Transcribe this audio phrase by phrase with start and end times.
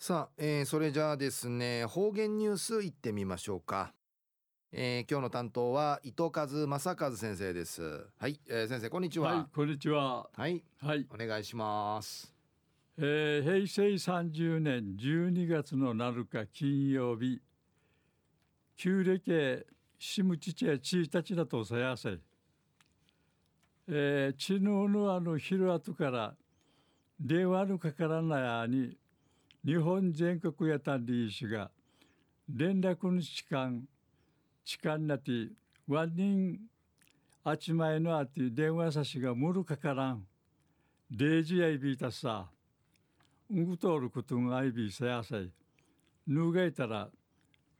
[0.00, 3.92] さあ、えー、それじゃあですね方言ニュースいってみましょうか、
[4.70, 8.06] えー、今日の担当は伊藤和正和先生です。
[8.16, 9.32] はい、えー、先生こんにちは。
[9.32, 10.30] はいこんにちは。
[10.36, 12.32] はい、はい、お願いします。
[12.96, 17.40] えー、平成30年12月の7日金曜日。
[18.76, 19.66] 旧暦
[19.98, 22.18] シムチチェチータチナとさやせ。
[23.88, 26.36] えー、チヌヌアの昼後から
[27.18, 28.96] 電話のかからないやに
[29.68, 31.70] 日本全国やたんりいしが
[32.48, 33.82] 連絡の時間
[34.64, 35.30] 時間なて
[35.86, 36.58] ワン人
[37.44, 40.24] あちまいのあて電話さしがむるかからん。
[41.10, 42.48] デージやいびいたさ。
[43.50, 45.50] うんぐとおることがあいびいさやさい。
[46.26, 47.10] ぬがいたら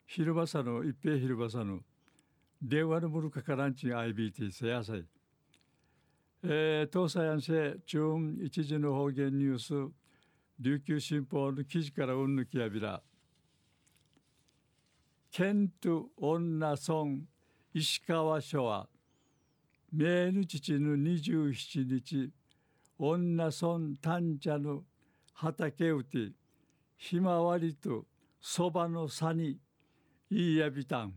[0.06, 1.78] 昼間さの一平昼間さの
[2.60, 5.06] 電話のむるかからんちあいびいてさやさい。
[6.44, 9.90] えー、東西安政中一時の方言ニュース。
[10.60, 13.00] 琉球新報の記事からうんぬきやびら。
[15.30, 17.20] 県都女村
[17.72, 18.88] 石川署は
[19.92, 22.32] 明ぬ父の27日
[22.98, 24.82] 女村丹茶の
[25.32, 26.32] 畑うて
[26.96, 28.06] ひまわりと
[28.40, 29.58] そばの差に
[30.28, 31.14] いいやびたん。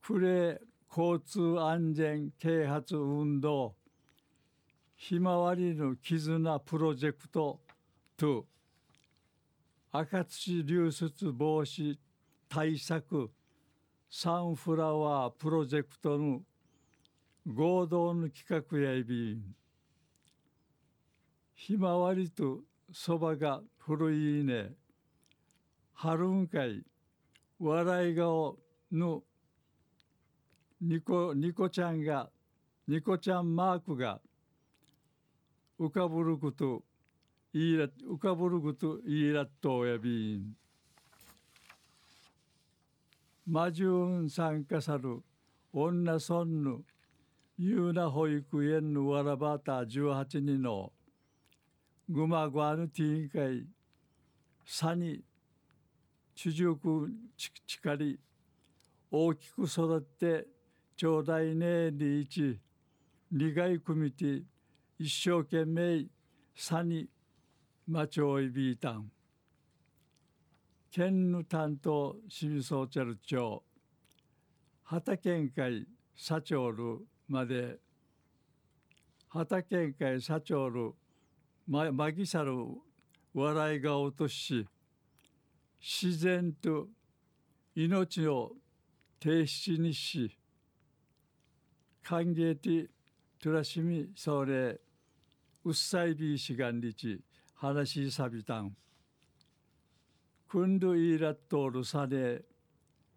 [0.00, 0.58] くれ
[0.88, 3.74] 交通安全啓発運動
[4.96, 7.60] ひまわりの絆プロジェクト
[8.16, 8.46] と
[9.92, 11.96] 赤土流出防止
[12.48, 13.30] 対策
[14.10, 16.40] サンフラワープロジェクトの
[17.46, 19.54] 合同の企画やいびん。
[21.54, 22.60] ひまわりと
[22.92, 24.72] そばが古いね
[25.92, 26.84] 春んかい
[27.58, 28.58] 笑い顔
[28.92, 29.22] の
[30.80, 32.30] ニコニコちゃんが
[32.86, 34.20] ニコちゃんマークが
[35.80, 36.82] 浮かぶること。
[37.54, 40.56] いいら浮かぶることいいらっとやびん。
[43.46, 45.22] 魔順参加さる
[45.72, 46.80] 女村の
[47.56, 50.92] ゆうな保育園のわらばた18人の
[52.08, 53.66] ぐまぐわぬティーン会
[54.66, 55.22] さに
[56.34, 57.08] 地熟
[57.66, 58.18] ちかり
[59.12, 60.48] 大きく育って
[60.96, 62.58] ちょうだいねリーチ
[63.30, 64.42] 利害組て
[64.98, 66.06] 一生懸命
[66.56, 67.08] さに
[67.86, 69.10] マチョイビータン。
[70.90, 73.62] 県の担当清水ソーチャル町
[74.84, 77.78] 畑県会社長るまで
[79.28, 80.92] 畑県会社長る
[81.66, 82.54] ままぎさる
[83.34, 84.66] 笑いが落とし
[85.80, 86.86] 自然と
[87.74, 88.52] 命を
[89.18, 90.38] 停止にし
[92.02, 92.88] 歓迎て
[93.42, 94.80] トラシミそれ
[95.64, 97.20] うっさいびしがんりち
[97.54, 98.76] 話さびたん。
[100.48, 102.42] くんどいらっとるさね、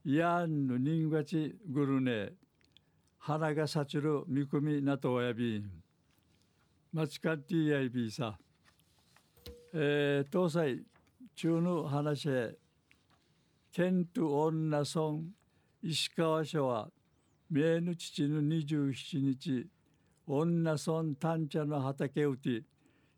[0.06, 2.34] やんぬ人がちぐるね、
[3.18, 5.70] 花がさちる見込みなとおやびん。
[6.94, 8.38] まちかっていやいびさ。
[9.74, 10.84] えー、東西
[11.36, 12.56] 中の話へ、
[13.72, 15.20] 県と女村
[15.84, 16.90] 石川署は、
[17.52, 19.68] 名の父の27日、
[20.26, 22.64] 女村丹茶の畑うて、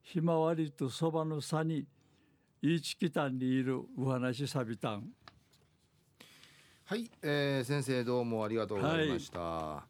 [0.01, 1.85] ひまわりとそばの差に
[2.61, 5.09] いちきたんにいるお話さびたん。
[6.85, 9.88] はい、えー、先生どうもありがとうございました、はい